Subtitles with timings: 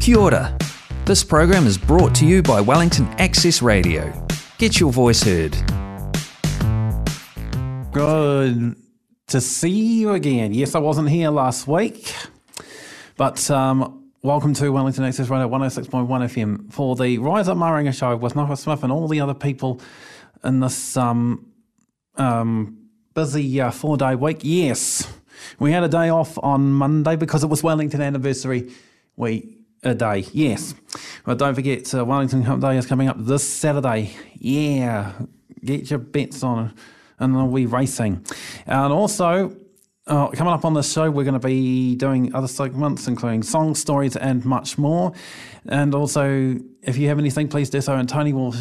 [0.00, 0.56] Kia ora.
[1.04, 4.12] This program is brought to you by Wellington Access Radio.
[4.58, 5.52] Get your voice heard.
[7.92, 8.76] Good
[9.26, 10.54] to see you again.
[10.54, 12.14] Yes, I wasn't here last week,
[13.16, 18.16] but um, welcome to Wellington Access Radio 106.1 FM for the Rise Up Maringa show
[18.16, 19.80] with Nicholas Smith and all the other people
[20.44, 21.50] in this um,
[22.16, 24.38] um, busy uh, four day week.
[24.42, 25.10] Yes,
[25.58, 28.70] we had a day off on Monday because it was Wellington anniversary
[29.16, 29.57] week.
[29.84, 30.74] A day, yes.
[31.24, 34.16] But don't forget, uh, Wellington Cup Day is coming up this Saturday.
[34.34, 35.12] Yeah,
[35.64, 36.74] get your bets on
[37.18, 38.24] and we'll be racing.
[38.66, 39.56] And also,
[40.06, 43.74] uh, coming up on the show, we're going to be doing other segments, including song
[43.74, 45.12] stories and much more.
[45.66, 47.94] And also, if you have anything, please do so.
[47.94, 48.54] And Tony will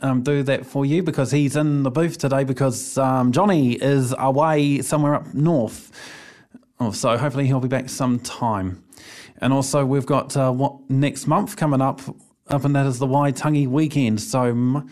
[0.00, 4.14] um, do that for you because he's in the booth today because um, Johnny is
[4.18, 5.92] away somewhere up north.
[6.78, 8.82] Oh, so hopefully he'll be back sometime.
[9.38, 12.00] And also, we've got uh, what next month coming up,
[12.48, 14.20] up and that is the Waitangi weekend.
[14.20, 14.84] So,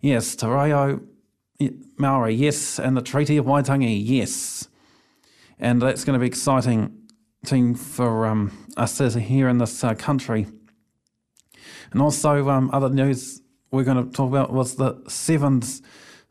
[0.00, 0.46] yes, Te
[1.96, 4.68] Maori, yes, and the Treaty of Waitangi, yes.
[5.58, 6.98] And that's going to be exciting
[7.44, 10.46] thing for um, us here in this uh, country.
[11.92, 13.40] And also, um, other news
[13.70, 15.82] we're going to talk about was the sevens,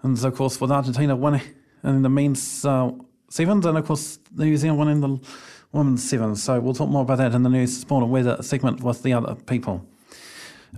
[0.01, 1.41] and of course, with Argentina winning
[1.83, 2.91] in the men's uh,
[3.29, 5.27] sevens, and of course, New Zealand winning the
[5.71, 6.35] women's seven.
[6.35, 9.13] So we'll talk more about that in the news, sport, and weather segment with the
[9.13, 9.85] other people.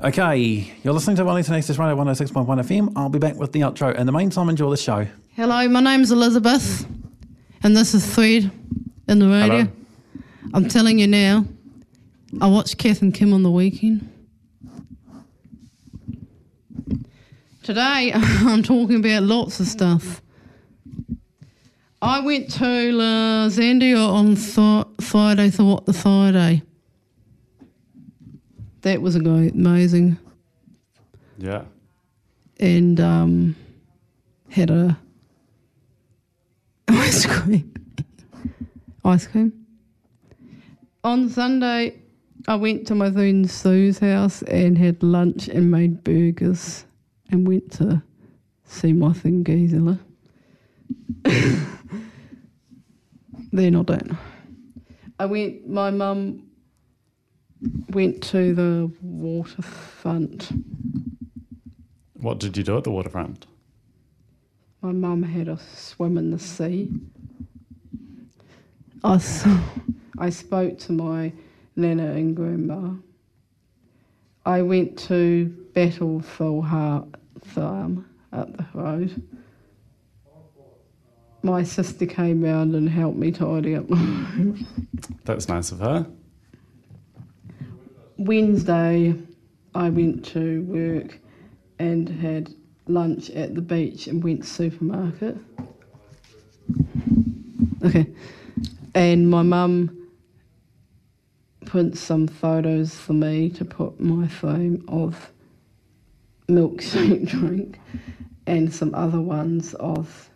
[0.03, 2.93] Okay, you're listening to Wellington Access Radio 106.1 FM.
[2.95, 3.95] I'll be back with the outro.
[3.95, 5.07] In the meantime, enjoy the show.
[5.35, 6.87] Hello, my name's Elizabeth,
[7.61, 8.49] and this is Thread
[9.07, 9.47] in the radio.
[9.65, 9.71] Hello.
[10.55, 11.45] I'm telling you now,
[12.41, 14.09] I watched Kath and Kim on the weekend.
[17.61, 20.22] Today, I'm talking about lots of stuff.
[22.03, 26.61] I went to La Zandia on th- Friday, the Friday.
[28.81, 30.17] That was amazing.
[31.37, 31.63] Yeah.
[32.59, 33.55] And um,
[34.49, 34.99] had a
[36.89, 37.73] ice cream.
[39.05, 39.65] ice cream.
[41.05, 42.01] On Sunday,
[42.49, 46.83] I went to my friend Sue's house and had lunch and made burgers
[47.31, 48.03] and went to
[48.65, 49.99] see my thing Gisela.
[53.53, 54.17] They're not done.
[55.19, 56.49] I went, my mum
[57.91, 60.49] went to the waterfront.
[62.13, 63.45] What did you do at the waterfront?
[64.81, 66.89] My mum had a swim in the sea.
[69.03, 69.55] I, saw,
[70.17, 71.31] I spoke to my
[71.75, 72.95] nana and grandma.
[74.47, 77.07] I went to Battlefield Heart
[77.45, 79.21] Farm up the road.
[81.43, 84.87] My sister came round and helped me tidy up my room.
[85.25, 86.07] That's nice of her.
[88.17, 89.13] Wednesday,
[89.75, 91.19] I went to work
[91.79, 92.53] and had
[92.87, 95.37] lunch at the beach and went to supermarket.
[97.83, 98.07] Okay.
[98.95, 100.07] And my mum
[101.65, 105.31] put some photos for me to put my phone of
[106.47, 107.79] milkshake drink
[108.45, 110.29] and some other ones of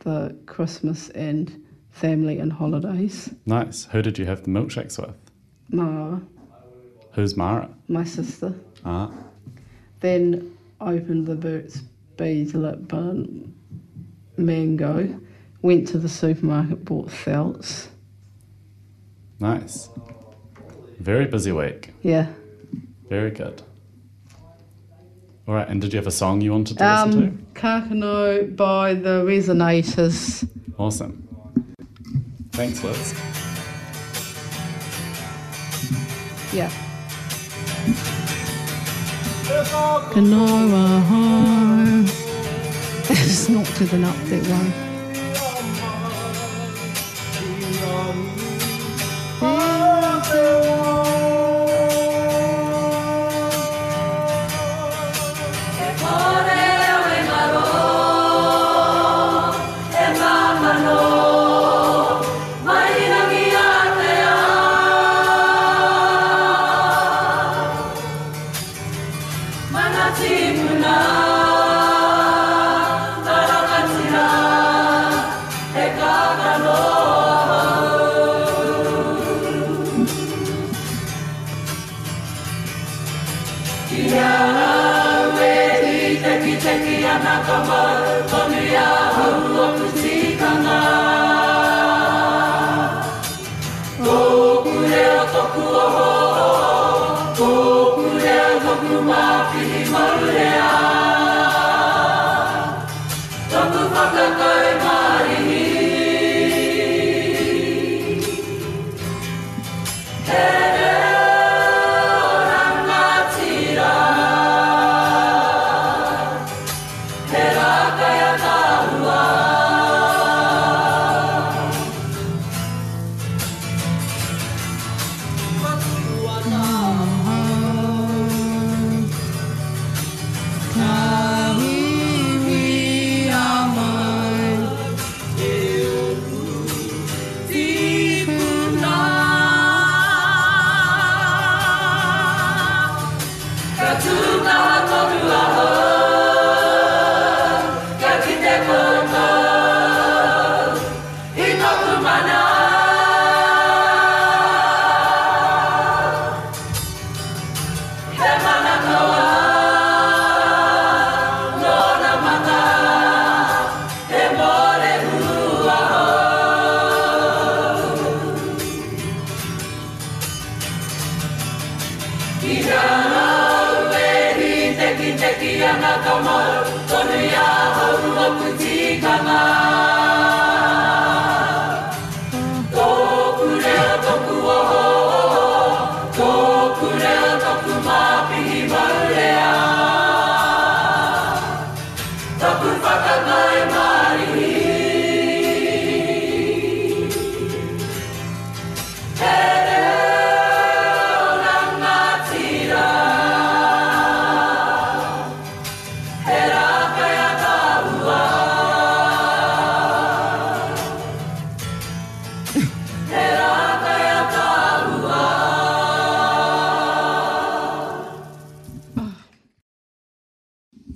[0.00, 3.32] the Christmas and family and holidays.
[3.46, 3.84] Nice.
[3.86, 5.16] Who did you have the milkshakes with?
[5.70, 6.20] Mara,
[7.12, 7.68] Who's Mara?
[7.88, 8.54] my sister.
[8.84, 9.10] Ah,
[10.00, 11.80] Then opened the Burt's
[12.16, 13.54] Bees Lip Bun
[14.36, 15.20] mango.
[15.62, 17.88] Went to the supermarket, bought felts.
[19.38, 19.88] nice.
[20.98, 21.90] Very busy week.
[22.02, 22.26] Yeah.
[23.08, 23.62] Very good.
[25.50, 27.60] All right, and did you have a song you wanted to Um, listen to?
[27.60, 30.48] Kakano by the Resonators.
[30.78, 31.26] Awesome.
[32.52, 33.14] Thanks, Liz.
[36.52, 36.70] Yeah.
[40.12, 42.04] Kanoa ho.
[43.08, 44.89] It's not to the up that one.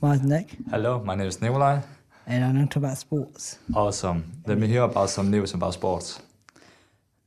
[0.05, 1.81] My name's Nick, Hello, my name is Nikolai.
[2.27, 3.59] and I know talk about sports.
[3.75, 4.31] Awesome.
[4.47, 6.21] Let me hear about some news about sports.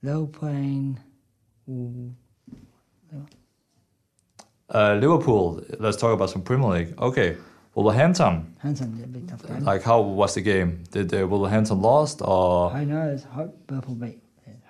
[0.03, 0.99] Low playing.
[4.69, 5.63] Uh, Liverpool.
[5.79, 6.93] Let's talk about some Premier League.
[6.99, 7.37] Okay.
[7.73, 8.55] Wolverhampton.
[8.63, 9.63] Did a big tough game.
[9.63, 10.83] Like, how was the game?
[10.91, 12.71] Did uh, Wolverhampton lost or?
[12.71, 14.21] I know it's hope Liverpool beat.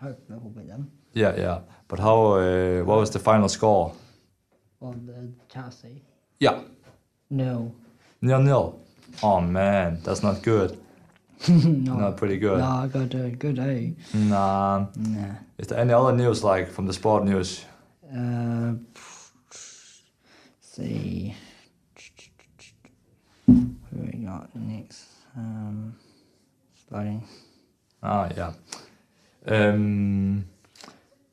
[0.02, 0.90] Hope Liverpool beat them.
[1.12, 1.60] Yeah, yeah.
[1.90, 2.36] But how?
[2.36, 3.92] Uh, what was the final score?
[4.82, 6.04] On the Chelsea.
[6.40, 6.62] Yeah,
[7.30, 7.76] No.
[8.22, 8.80] Nil nil.
[9.24, 10.78] Oh man, that's not good.
[11.48, 11.94] no.
[11.94, 12.60] Not pretty good.
[12.60, 13.94] No, I got a good A.
[14.14, 14.88] Nah.
[14.96, 15.36] Nah.
[15.58, 17.64] Is there any other news like from the sport news?
[18.16, 18.74] Uh,
[20.62, 21.36] see.
[23.46, 25.06] Who we got next?
[25.36, 25.96] Um,
[26.92, 27.24] loading.
[28.04, 28.54] Ah, yeah.
[29.48, 30.46] Um,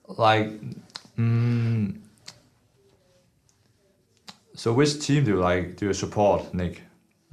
[0.07, 0.51] like,
[1.19, 1.99] mm,
[4.55, 5.77] so which team do you like?
[5.77, 6.83] Do you support, Nick?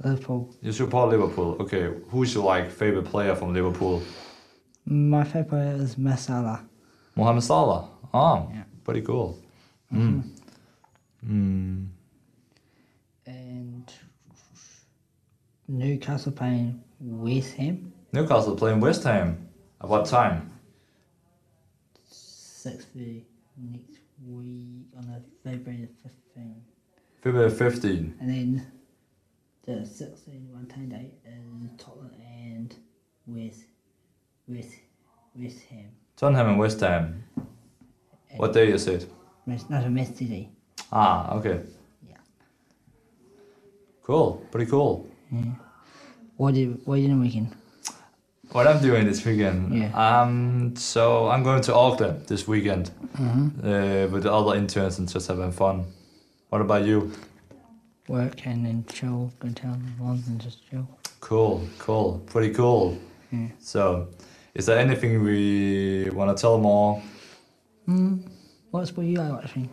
[0.02, 0.54] Liverpool.
[0.62, 1.56] You support Liverpool.
[1.60, 4.02] Okay, who's your like favorite player from Liverpool?
[4.84, 6.64] My favorite player is Mo Salah.
[7.14, 7.88] Mohamed Salah.
[8.12, 8.64] Ah, Yeah.
[8.84, 9.38] pretty cool.
[9.92, 10.22] Mm.
[11.24, 11.86] Mm.
[13.26, 13.92] And
[15.68, 17.92] Newcastle playing West Ham.
[18.12, 19.48] Newcastle playing West Ham.
[19.80, 20.50] At what time?
[22.08, 23.24] Six thirty
[23.56, 26.64] next week on the February fifteenth.
[27.22, 28.16] February 15.
[28.20, 28.66] And then
[29.64, 32.74] the sixteen one time date is Tottenham and
[33.26, 33.60] West
[34.48, 34.74] West
[35.36, 35.90] West Ham.
[36.16, 37.22] Tottenham and West Ham.
[38.36, 39.08] What day is it?
[39.46, 40.48] West not a West City.
[40.90, 41.60] Ah, okay.
[42.08, 42.16] Yeah.
[44.02, 44.44] Cool.
[44.50, 45.06] Pretty cool.
[45.30, 45.42] Yeah.
[46.36, 47.54] What did what did you do the weekend?
[48.50, 49.72] What I'm doing this weekend?
[49.72, 49.92] Yeah.
[49.94, 50.74] Um.
[50.76, 55.52] So I'm going to Auckland this weekend uh, with the other interns and just having
[55.52, 55.86] fun.
[56.52, 57.10] What about you?
[58.08, 60.86] Work and then chill, go down once and just chill.
[61.20, 61.66] Cool.
[61.78, 62.22] Cool.
[62.26, 62.98] Pretty cool.
[63.30, 63.48] Yeah.
[63.58, 64.08] So,
[64.54, 67.02] is there anything we want to tell more?
[68.70, 69.70] What sport you like watching?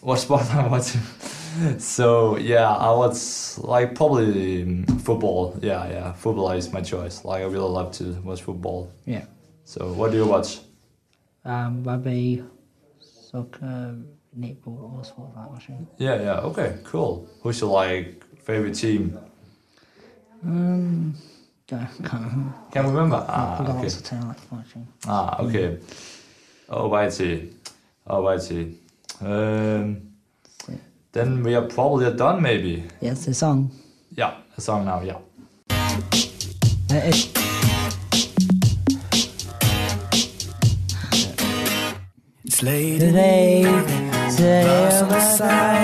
[0.00, 1.00] What sport I'm watching?
[1.78, 5.56] so yeah, I was like probably football.
[5.62, 7.24] Yeah, yeah, football is my choice.
[7.24, 8.90] Like I really love to watch football.
[9.04, 9.26] Yeah.
[9.64, 10.58] So what do you watch?
[11.44, 12.42] Um, rugby,
[12.98, 13.94] soccer,
[14.38, 15.86] netball, all sports I like watching.
[15.98, 16.40] Yeah, yeah.
[16.40, 17.28] Okay, cool.
[17.42, 19.18] Who's your like favorite team?
[20.44, 21.14] Um,
[21.66, 23.16] don't, can't Can't remember.
[23.16, 23.78] I've Ah, got okay.
[23.82, 24.86] lots of talent I like watching.
[25.06, 25.78] Ah, okay.
[26.68, 27.52] Alrighty,
[28.08, 28.74] alrighty.
[29.20, 30.02] Um,
[31.12, 32.84] then we are probably done, maybe.
[33.00, 33.70] Yeah, it's a song.
[34.14, 35.00] Yeah, a song now.
[35.00, 35.18] Yeah.
[35.70, 37.32] Uh, it's
[42.44, 43.62] It's late today,
[44.36, 45.75] today, on the side.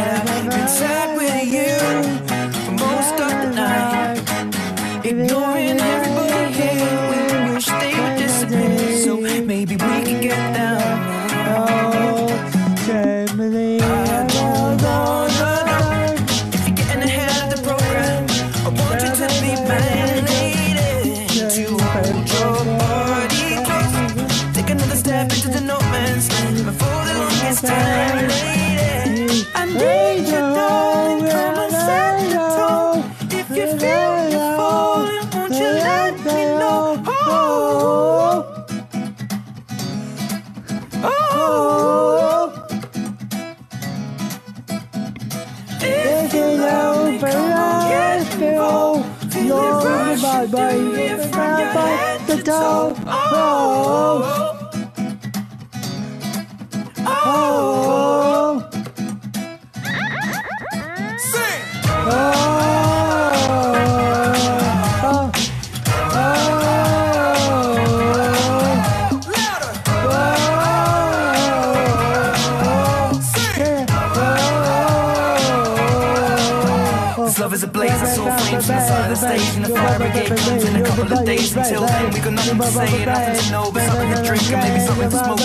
[78.63, 81.27] Flames the side of the stage And the fire brigade comes in a couple of
[81.27, 84.23] days Until then, we got nothing to say and nothing to know But something to
[84.23, 85.43] drink and maybe something to smoke.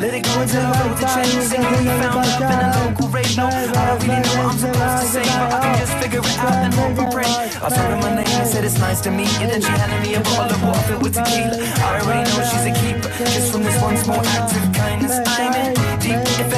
[0.00, 3.08] Let it go until I wrote the change Singing we found love in a local
[3.08, 6.24] radio I don't really know what I'm supposed to say But I can just figure
[6.24, 9.00] it out and hope and pray I told her my name and said it's nice
[9.02, 9.46] to meet you.
[9.50, 11.58] Then she handed me a bottle of water filled with tequila.
[11.58, 15.20] I already know she's a keeper Just from this one small act of kindness.
[15.26, 15.87] I'm in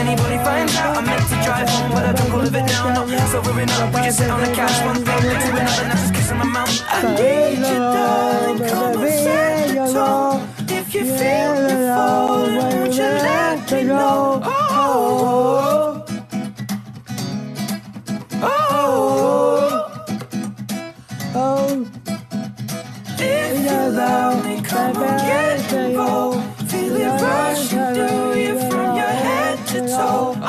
[0.00, 0.96] anybody finds out.
[0.96, 2.94] I meant to drive home But I don't go live it down.
[2.94, 3.02] No,
[3.32, 5.88] sobering up We just sit on the couch One thing led to another.
[5.88, 8.58] Now just kissing my mouth I need you darling.
[8.70, 14.40] Come and set the tone If you feel you're falling Won't you let me know?
[14.44, 16.04] Oh,
[18.42, 20.06] oh,
[21.34, 21.86] oh.
[23.18, 26.70] If you love me, come on, get involved.
[26.70, 28.59] Feel it rush through you
[29.90, 30.39] head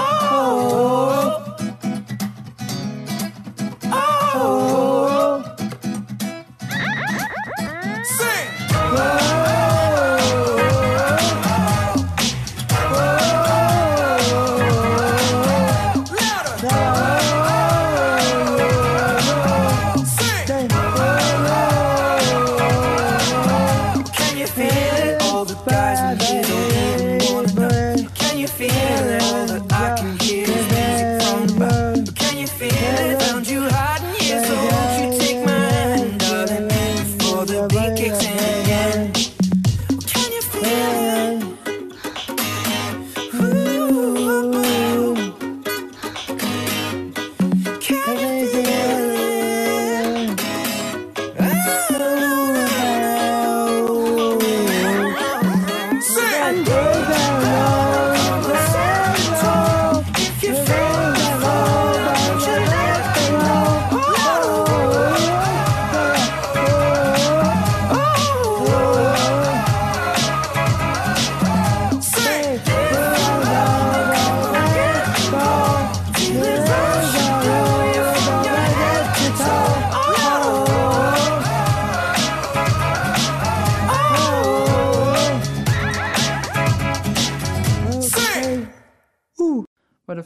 [56.52, 57.41] Well, the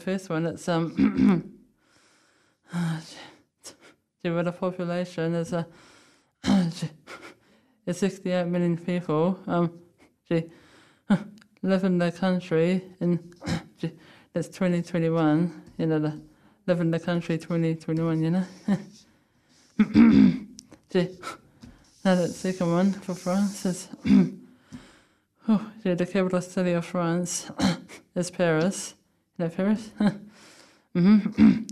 [0.06, 1.52] first one, it's um,
[4.22, 5.66] the population is a
[6.44, 6.90] gee,
[7.86, 9.36] it's 68 million people.
[9.48, 9.80] Um,
[11.62, 13.18] live in the country in
[14.32, 15.62] that's 2021.
[15.76, 16.20] You know, the
[16.68, 18.22] live in the country 2021.
[18.22, 18.44] You know.
[22.04, 23.88] now that second one for France is.
[25.48, 27.50] oh, gee, the capital city of France
[28.14, 28.94] is Paris.
[29.38, 29.90] Paris?
[30.96, 31.62] mm-hmm.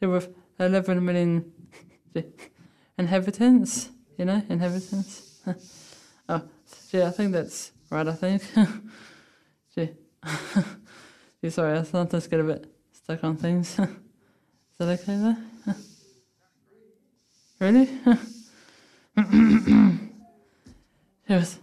[0.00, 1.52] with 11 million
[2.98, 5.40] inhabitants, you know, inhabitants.
[6.28, 6.42] oh,
[6.90, 8.42] gee, I think that's right, I think.
[9.74, 9.90] gee.
[11.42, 13.78] gee, sorry, I sometimes get a bit stuck on things.
[13.78, 13.88] Is
[14.78, 15.36] that okay there?
[17.60, 17.88] really?
[21.28, 21.58] yes.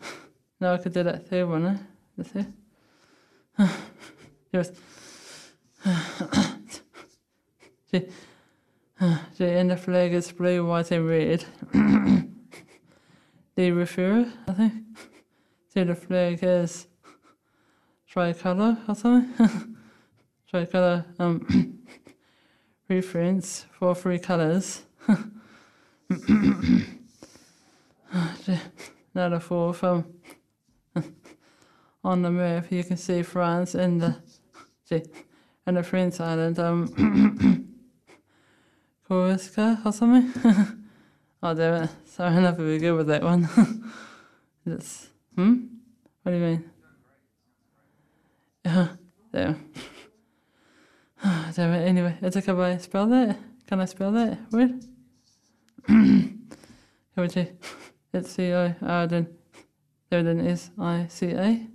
[0.60, 1.78] Now I could do that third one, eh?
[2.18, 2.54] The third.
[7.92, 8.06] See,
[9.40, 11.46] and the flag is blue, white, and red.
[13.56, 14.74] they refer, I think.
[15.74, 16.88] See, the flag is
[18.08, 19.78] tricolor or something.
[20.50, 21.80] tricolor um,
[22.90, 24.84] reference for three colors.
[29.18, 30.06] Now the fourth um,
[32.08, 34.16] on the map, you can see France and the
[34.86, 35.04] see,
[35.66, 36.88] and the French island, um,
[39.08, 40.32] Corsica or something.
[41.44, 41.90] oh damn it!
[42.06, 43.50] Sorry, I'm not very good with that one.
[44.66, 45.66] it's hmm.
[46.24, 46.72] What do you mean?
[48.64, 48.88] Yeah,
[49.34, 49.70] damn.
[51.54, 51.88] damn it.
[51.88, 52.54] Anyway, it's okay.
[52.54, 53.38] I spell that?
[53.68, 54.82] Can I spell that word?
[55.86, 56.48] Can
[57.18, 57.48] we see?
[58.14, 59.28] It's C O R there
[60.10, 61.68] then is I C A.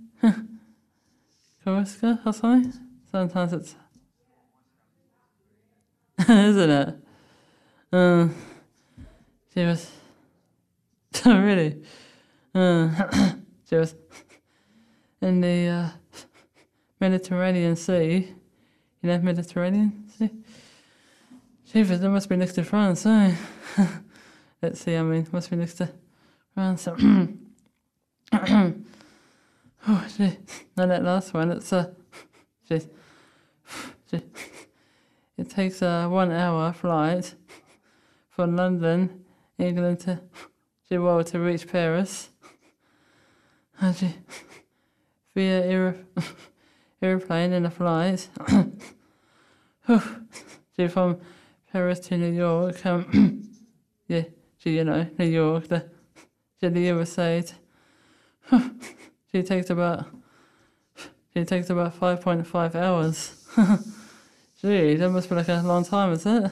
[1.63, 2.73] Corsica or something.
[3.11, 3.75] Sometimes it's
[6.19, 6.95] isn't it?
[7.91, 8.27] Uh,
[9.53, 9.91] she was
[11.25, 11.83] really.
[12.55, 12.89] Uh,
[13.69, 13.95] she was
[15.21, 15.89] in the uh,
[16.99, 18.33] Mediterranean Sea.
[19.01, 20.29] You know Mediterranean Sea.
[21.65, 23.35] Jeepers, that must be next to France, eh?
[24.61, 24.95] Let's see.
[24.95, 25.89] I mean, must be next to
[26.53, 26.87] France.
[30.13, 30.37] Oh, gee.
[30.77, 31.51] No, that last one.
[31.51, 31.91] It's uh,
[32.67, 32.81] gee.
[34.09, 34.21] Gee.
[35.37, 37.35] It takes a one hour flight
[38.29, 39.25] from London,
[39.57, 40.21] England to
[40.91, 42.29] well, to reach Paris.
[43.95, 44.15] Gee.
[45.35, 46.05] Via aer-
[47.01, 48.29] aeroplane in a flight.
[50.89, 51.19] from
[51.71, 52.85] Paris to New York.
[52.85, 53.49] Um,
[54.07, 54.23] yeah,
[54.63, 55.89] you know, New York, the,
[56.61, 57.51] gee, the other side.
[59.33, 60.05] She takes about
[61.33, 63.43] she takes about five point five hours.
[64.61, 66.51] Gee, that must be like a long time, is it?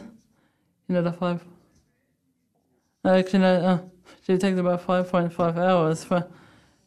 [0.87, 1.43] You know the five.
[3.05, 3.53] Actually, no.
[3.53, 3.79] Uh,
[4.25, 6.27] she takes about five point five hours for.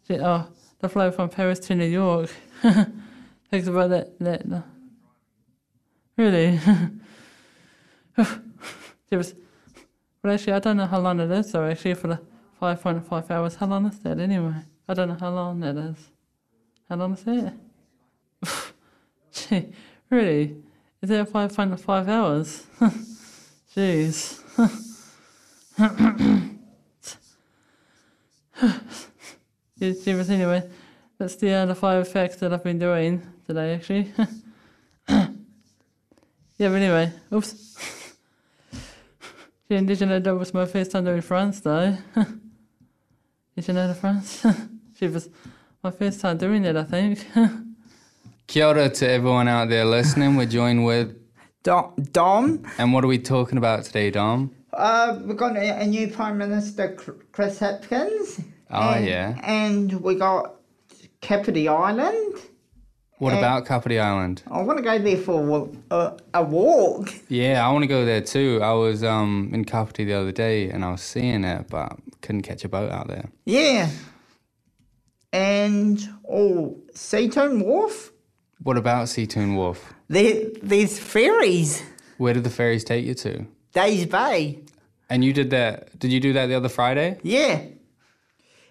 [0.08, 0.48] She, oh,
[0.80, 2.28] the flight from Paris to New York
[3.50, 4.18] takes about that.
[4.18, 4.62] that uh,
[6.16, 6.58] really.
[9.08, 9.34] she was.
[10.20, 11.50] But actually, I don't know how long it is.
[11.50, 12.20] So actually, for the
[12.58, 14.64] five point five hours, how long is that anyway?
[14.86, 15.96] I don't know how long that is.
[16.88, 17.52] How long is it?
[19.32, 19.72] Gee,
[20.10, 20.56] really?
[21.00, 22.66] Is it five point five hours?
[23.74, 24.40] Jeez.
[29.80, 30.70] Jeez, anyway,
[31.18, 34.12] that's the uh, five effects that I've been doing today, actually.
[35.08, 35.28] yeah,
[36.58, 38.14] but anyway, oops.
[39.68, 41.96] Gee, did you know that was my first time doing France, though?
[43.56, 44.46] did you know the France?
[44.98, 45.28] She was
[45.82, 47.26] my first time doing it, I think.
[48.46, 50.36] Kia ora to everyone out there listening.
[50.36, 51.16] We're joined with,
[51.62, 54.54] Dom, Dom and what are we talking about today, Dom?
[54.72, 56.94] uh, we've got a, a new Prime Minister,
[57.32, 58.44] Chris Hipkins.
[58.70, 59.38] Oh, and, yeah.
[59.42, 60.56] And we got
[61.22, 62.34] Kapiti Island.
[63.18, 64.42] What Uh, about Kapiti Island?
[64.50, 67.08] I want to go there for a, a walk.
[67.28, 68.60] Yeah, I want to go there too.
[68.62, 72.42] I was um, in Kapiti the other day and I was seeing it, but couldn't
[72.42, 73.30] catch a boat out there.
[73.46, 73.88] Yeah.
[75.34, 75.98] And,
[76.30, 78.12] oh, Seatoun Wharf.
[78.62, 79.92] What about Seatoun Wharf?
[80.06, 81.82] There, there's ferries.
[82.18, 83.44] Where did the ferries take you to?
[83.72, 84.60] Days Bay.
[85.10, 85.98] And you did that?
[85.98, 87.18] Did you do that the other Friday?
[87.24, 87.62] Yeah.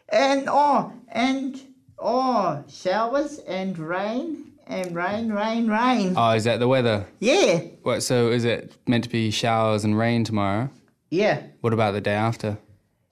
[0.08, 1.62] And, oh, and,
[2.00, 6.14] oh, showers and rain and rain, rain, rain.
[6.16, 7.06] Oh, is that the weather?
[7.20, 7.58] Yeah.
[7.82, 8.04] What?
[8.04, 10.70] So is it meant to be showers and rain tomorrow?
[11.10, 11.44] Yeah.
[11.60, 12.58] What about the day after?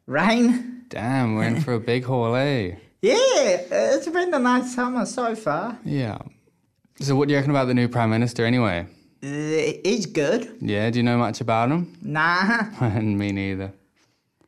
[0.05, 0.85] Rain.
[0.87, 2.75] Damn, we're in for a big haul, eh?
[3.01, 3.15] Yeah,
[3.95, 5.77] it's been a nice summer so far.
[5.83, 6.19] Yeah.
[6.99, 8.85] So what do you reckon about the new prime minister anyway?
[9.23, 9.27] Uh,
[9.83, 10.55] He's good.
[10.61, 11.97] Yeah, do you know much about him?
[12.01, 12.65] Nah.
[13.01, 13.73] Me neither.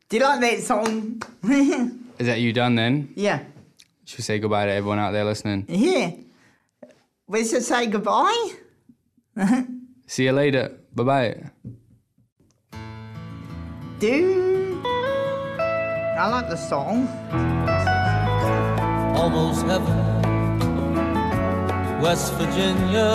[0.10, 1.22] Do you like that song?
[2.20, 3.12] Is that you done then?
[3.16, 3.40] yeah.
[4.06, 5.66] Should we say goodbye to everyone out there listening?
[5.70, 6.12] Yeah.
[7.26, 8.52] We should say goodbye.
[10.08, 10.74] See you later.
[10.94, 11.44] Bye bye.
[14.00, 14.82] Do.
[14.86, 17.08] I like the song.
[19.16, 19.98] Almost heaven.
[22.02, 23.10] West Virginia,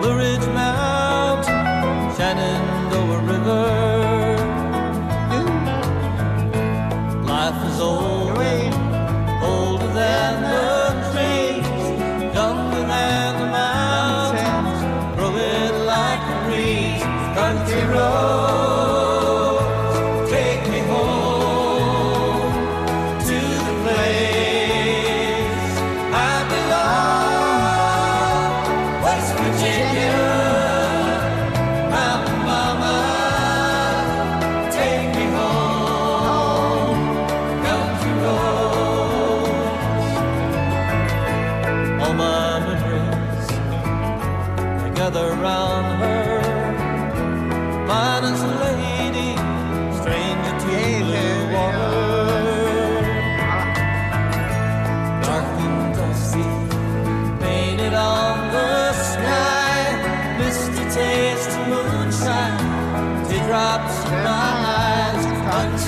[0.00, 2.81] Blue Ridge Mountain, Shenandoah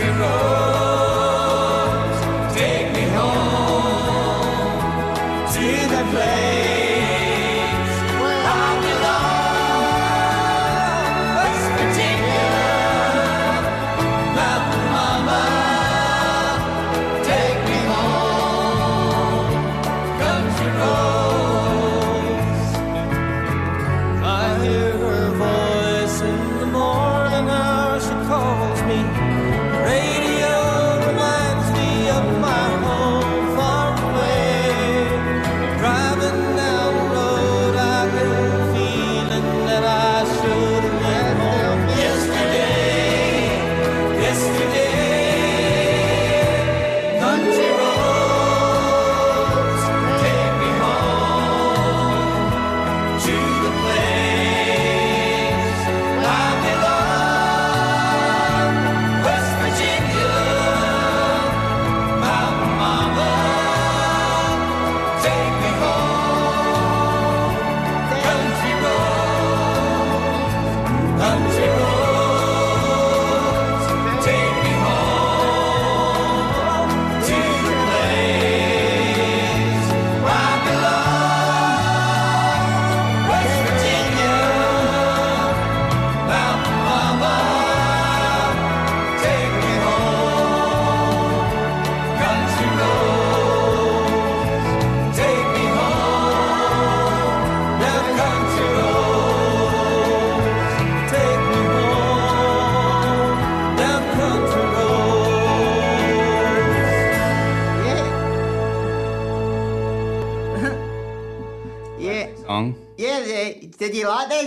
[0.04, 0.73] to roll.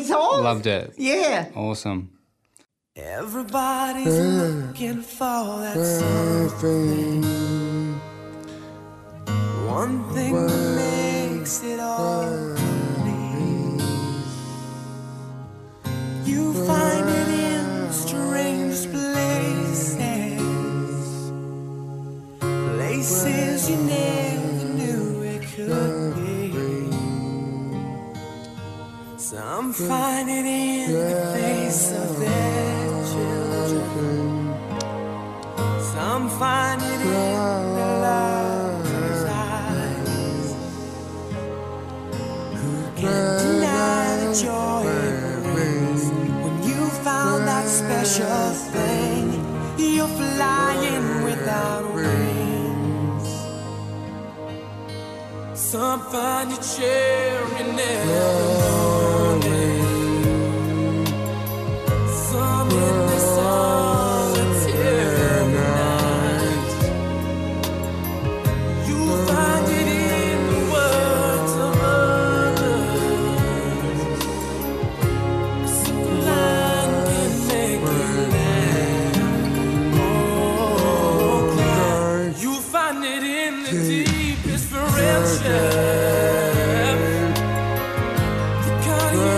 [0.07, 0.43] songs.
[0.43, 0.93] Loved it.
[0.97, 1.49] Yeah.
[1.55, 2.09] Awesome.
[2.95, 7.23] Everybody's looking for that something.
[9.67, 13.83] One thing that makes it all complete.
[16.25, 19.95] You find it in strange places,
[22.73, 26.06] places you never knew it could.
[29.29, 34.55] So I'm finding in the face of their children.
[35.87, 40.55] So I'm finding in the lover's eyes.
[42.55, 46.03] Who can deny the joy it brings
[46.43, 49.25] when you found that special thing?
[49.77, 53.27] You're flying without wings.
[56.13, 57.37] find you cherish.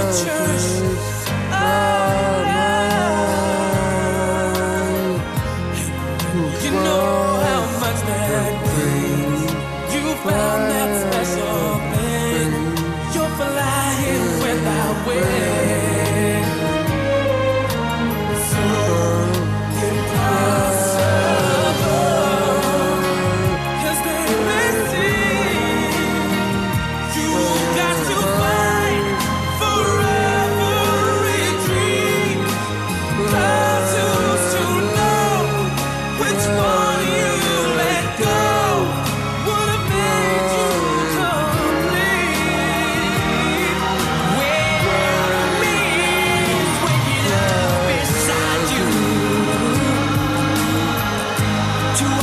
[0.09, 0.48] love.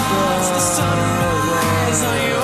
[0.08, 2.35] It's the sunrise on your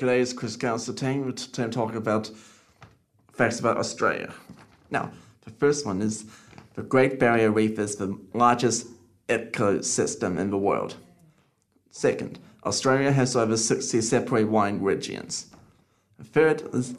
[0.00, 1.30] Good day, it's Chris Constantine.
[1.34, 2.30] Today I'm talking about
[3.34, 4.32] facts about Australia.
[4.90, 6.24] Now, the first one is
[6.72, 8.86] the Great Barrier Reef is the largest
[9.28, 10.96] ecosystem in the world.
[11.90, 15.48] Second, Australia has over 60 separate wine regions.
[16.24, 16.94] Third is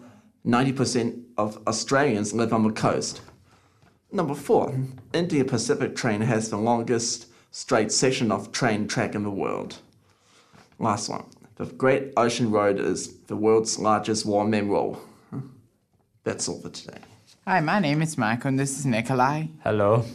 [0.46, 3.22] 90% of Australians live on the coast.
[4.12, 4.80] Number four,
[5.12, 9.78] India Pacific train has the longest straight section of train track in the world.
[10.78, 15.02] Last one, the Great Ocean Road is the world's largest war memorial.
[16.24, 17.00] That's all for today.
[17.48, 19.48] Hi, my name is Michael and this is Nikolai.
[19.64, 20.06] Hello.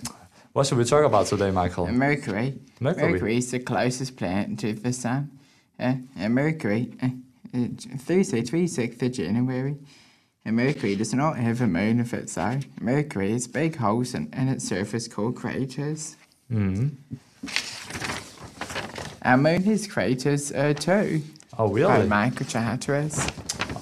[0.52, 1.88] What should we talk about today, Michael?
[1.88, 2.58] Mercury.
[2.80, 3.12] Mercury.
[3.12, 5.30] Mercury is the closest planet to the Sun.
[5.78, 7.08] Uh, uh, Mercury, uh,
[7.52, 7.66] uh,
[7.98, 9.76] Thursday, 26th of January.
[10.44, 12.64] And Mercury does not have a moon of its own.
[12.80, 16.16] Mercury has big holes in, in its surface called craters.
[16.48, 16.88] hmm
[19.26, 21.20] Our moon has craters uh, too.
[21.58, 21.88] Oh, really?
[21.88, 23.14] Called microcraters.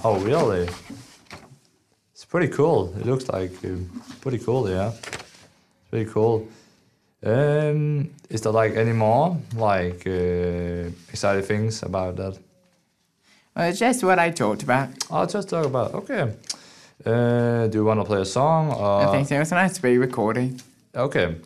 [0.02, 0.66] Oh, really?
[2.14, 2.94] It's pretty cool.
[2.98, 4.92] It looks like um, pretty cool, yeah.
[4.92, 6.48] It's pretty cool.
[7.22, 12.38] Um, is there like any more like uh, exciting things about that?
[13.54, 14.88] Well, it's just what I talked about.
[15.10, 15.92] I'll just talk about.
[15.92, 16.32] Okay.
[17.04, 18.72] Uh, do you want to play a song?
[18.72, 19.06] Or...
[19.06, 19.38] I think so.
[19.38, 20.58] It's nice to be recording.
[20.94, 21.36] Okay.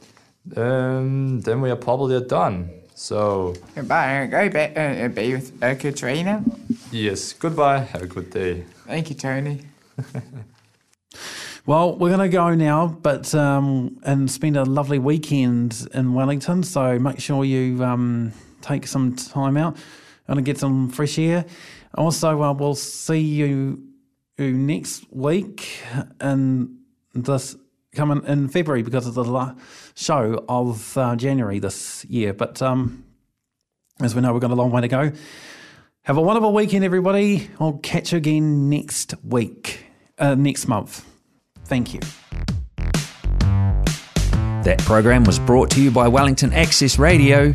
[0.56, 2.77] Um, then we are probably done.
[2.98, 4.26] So Goodbye.
[4.26, 6.44] Go be, uh, be with uh, Katrina.
[6.90, 7.78] yes, goodbye.
[7.78, 8.64] Have a good day.
[8.86, 9.62] Thank you, Tony.
[11.66, 16.62] Well, we're going to go now, but um, and spend a lovely weekend in Wellington.
[16.62, 18.32] So make sure you um,
[18.62, 19.76] take some time out
[20.28, 21.44] and get some fresh air.
[21.94, 23.82] Also, uh, we'll see you,
[24.38, 25.82] you next week
[26.22, 26.78] in
[27.12, 27.54] this
[27.94, 29.56] coming in February because of the
[29.94, 32.32] show of uh, January this year.
[32.32, 33.04] But um,
[34.00, 35.12] as we know, we've got a long way to go.
[36.02, 37.50] Have a wonderful weekend, everybody.
[37.60, 39.84] I'll catch you again next week,
[40.18, 41.04] uh, next month.
[41.64, 42.00] Thank you.
[44.64, 47.52] That program was brought to you by Wellington Access Radio.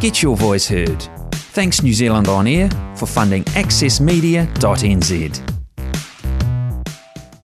[0.00, 1.02] Get your voice heard.
[1.32, 5.59] Thanks New Zealand On Air for funding accessmedia.nz.